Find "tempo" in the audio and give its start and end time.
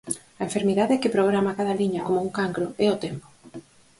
3.05-3.27